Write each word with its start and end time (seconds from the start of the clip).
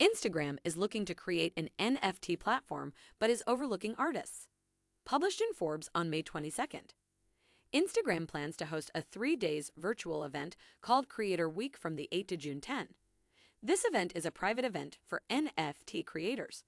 Instagram 0.00 0.58
is 0.62 0.76
looking 0.76 1.04
to 1.04 1.14
create 1.14 1.52
an 1.56 1.70
NFT 1.78 2.38
platform 2.38 2.92
but 3.18 3.30
is 3.30 3.42
overlooking 3.48 3.96
artists. 3.98 4.46
Published 5.04 5.40
in 5.40 5.52
Forbes 5.54 5.88
on 5.92 6.08
May 6.08 6.22
22nd. 6.22 6.90
Instagram 7.74 8.28
plans 8.28 8.56
to 8.56 8.66
host 8.66 8.92
a 8.94 9.02
three 9.02 9.34
days 9.34 9.72
virtual 9.76 10.22
event 10.22 10.56
called 10.82 11.08
Creator 11.08 11.48
Week 11.48 11.76
from 11.76 11.96
the 11.96 12.08
8 12.12 12.28
to 12.28 12.36
June 12.36 12.60
10. 12.60 12.88
This 13.60 13.84
event 13.84 14.12
is 14.14 14.24
a 14.24 14.30
private 14.30 14.64
event 14.64 14.98
for 15.04 15.22
NFT 15.28 16.06
creators. 16.06 16.62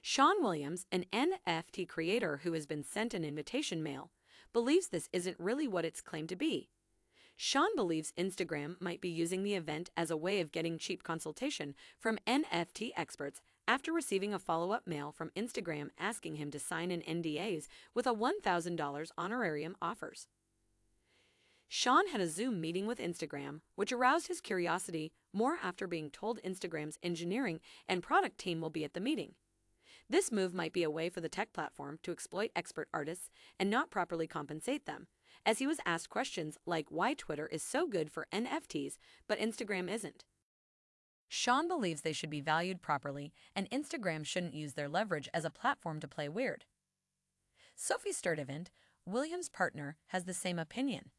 Sean 0.00 0.42
Williams, 0.42 0.86
an 0.90 1.04
NFT 1.12 1.86
creator 1.86 2.40
who 2.42 2.54
has 2.54 2.64
been 2.64 2.82
sent 2.82 3.12
an 3.12 3.22
invitation 3.22 3.82
mail, 3.82 4.12
believes 4.54 4.88
this 4.88 5.10
isn't 5.12 5.38
really 5.38 5.68
what 5.68 5.84
it's 5.84 6.00
claimed 6.00 6.30
to 6.30 6.36
be. 6.36 6.70
Sean 7.42 7.74
believes 7.74 8.12
Instagram 8.18 8.78
might 8.82 9.00
be 9.00 9.08
using 9.08 9.42
the 9.42 9.54
event 9.54 9.88
as 9.96 10.10
a 10.10 10.16
way 10.16 10.40
of 10.40 10.52
getting 10.52 10.76
cheap 10.76 11.02
consultation 11.02 11.74
from 11.98 12.18
NFT 12.26 12.90
experts 12.98 13.40
after 13.66 13.94
receiving 13.94 14.34
a 14.34 14.38
follow 14.38 14.72
up 14.72 14.86
mail 14.86 15.10
from 15.10 15.30
Instagram 15.34 15.88
asking 15.98 16.34
him 16.34 16.50
to 16.50 16.58
sign 16.58 16.90
an 16.90 17.00
NDAs 17.00 17.66
with 17.94 18.06
a 18.06 18.12
$1,000 18.12 19.10
honorarium 19.16 19.74
offers. 19.80 20.26
Sean 21.66 22.08
had 22.08 22.20
a 22.20 22.28
Zoom 22.28 22.60
meeting 22.60 22.86
with 22.86 22.98
Instagram, 22.98 23.62
which 23.74 23.90
aroused 23.90 24.26
his 24.26 24.42
curiosity 24.42 25.10
more 25.32 25.56
after 25.62 25.86
being 25.86 26.10
told 26.10 26.42
Instagram's 26.42 26.98
engineering 27.02 27.58
and 27.88 28.02
product 28.02 28.36
team 28.36 28.60
will 28.60 28.68
be 28.68 28.84
at 28.84 28.92
the 28.92 29.00
meeting. 29.00 29.32
This 30.10 30.32
move 30.32 30.52
might 30.52 30.72
be 30.72 30.82
a 30.82 30.90
way 30.90 31.08
for 31.08 31.20
the 31.20 31.28
tech 31.28 31.52
platform 31.52 32.00
to 32.02 32.10
exploit 32.10 32.50
expert 32.56 32.88
artists 32.92 33.30
and 33.60 33.70
not 33.70 33.92
properly 33.92 34.26
compensate 34.26 34.84
them, 34.84 35.06
as 35.46 35.60
he 35.60 35.68
was 35.68 35.78
asked 35.86 36.10
questions 36.10 36.58
like 36.66 36.86
why 36.88 37.14
Twitter 37.14 37.46
is 37.46 37.62
so 37.62 37.86
good 37.86 38.10
for 38.10 38.26
NFTs 38.32 38.98
but 39.28 39.38
Instagram 39.38 39.88
isn't. 39.88 40.24
Sean 41.28 41.68
believes 41.68 42.00
they 42.00 42.12
should 42.12 42.28
be 42.28 42.40
valued 42.40 42.82
properly 42.82 43.32
and 43.54 43.70
Instagram 43.70 44.26
shouldn't 44.26 44.52
use 44.52 44.72
their 44.72 44.88
leverage 44.88 45.28
as 45.32 45.44
a 45.44 45.50
platform 45.50 46.00
to 46.00 46.08
play 46.08 46.28
weird. 46.28 46.64
Sophie 47.76 48.10
Sturdivant, 48.10 48.66
Williams' 49.06 49.48
partner, 49.48 49.96
has 50.08 50.24
the 50.24 50.34
same 50.34 50.58
opinion 50.58 51.10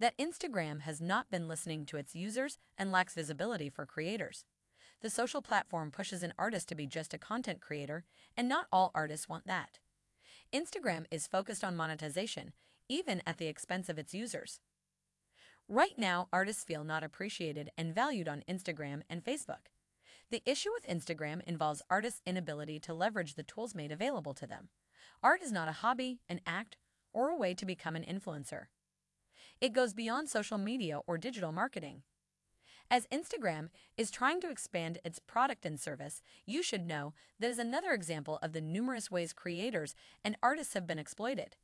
that 0.00 0.16
Instagram 0.16 0.80
has 0.80 1.02
not 1.02 1.30
been 1.30 1.48
listening 1.48 1.84
to 1.84 1.98
its 1.98 2.14
users 2.14 2.56
and 2.78 2.90
lacks 2.90 3.14
visibility 3.14 3.68
for 3.68 3.84
creators. 3.84 4.46
The 5.00 5.10
social 5.10 5.42
platform 5.42 5.90
pushes 5.90 6.22
an 6.22 6.34
artist 6.38 6.68
to 6.68 6.74
be 6.74 6.86
just 6.86 7.14
a 7.14 7.18
content 7.18 7.60
creator, 7.60 8.04
and 8.36 8.48
not 8.48 8.66
all 8.72 8.90
artists 8.94 9.28
want 9.28 9.46
that. 9.46 9.78
Instagram 10.52 11.04
is 11.10 11.26
focused 11.26 11.62
on 11.62 11.76
monetization 11.76 12.52
even 12.88 13.22
at 13.26 13.36
the 13.36 13.46
expense 13.46 13.88
of 13.88 13.98
its 13.98 14.14
users. 14.14 14.60
Right 15.68 15.98
now, 15.98 16.28
artists 16.32 16.64
feel 16.64 16.84
not 16.84 17.04
appreciated 17.04 17.70
and 17.76 17.94
valued 17.94 18.28
on 18.28 18.44
Instagram 18.48 19.02
and 19.10 19.22
Facebook. 19.22 19.68
The 20.30 20.42
issue 20.46 20.70
with 20.72 20.86
Instagram 20.86 21.42
involves 21.46 21.82
artists' 21.90 22.22
inability 22.26 22.80
to 22.80 22.94
leverage 22.94 23.34
the 23.34 23.42
tools 23.42 23.74
made 23.74 23.92
available 23.92 24.34
to 24.34 24.46
them. 24.46 24.68
Art 25.22 25.42
is 25.42 25.52
not 25.52 25.68
a 25.68 25.72
hobby, 25.72 26.20
an 26.28 26.40
act, 26.46 26.76
or 27.12 27.28
a 27.28 27.36
way 27.36 27.54
to 27.54 27.66
become 27.66 27.96
an 27.96 28.04
influencer. 28.04 28.66
It 29.60 29.72
goes 29.72 29.92
beyond 29.92 30.28
social 30.28 30.58
media 30.58 31.00
or 31.06 31.18
digital 31.18 31.52
marketing. 31.52 32.02
As 32.90 33.06
Instagram 33.12 33.68
is 33.98 34.10
trying 34.10 34.40
to 34.40 34.50
expand 34.50 34.98
its 35.04 35.18
product 35.18 35.66
and 35.66 35.78
service, 35.78 36.22
you 36.46 36.62
should 36.62 36.86
know 36.86 37.12
that 37.38 37.50
is 37.50 37.58
another 37.58 37.92
example 37.92 38.38
of 38.42 38.52
the 38.52 38.62
numerous 38.62 39.10
ways 39.10 39.34
creators 39.34 39.94
and 40.24 40.36
artists 40.42 40.72
have 40.72 40.86
been 40.86 40.98
exploited. 40.98 41.56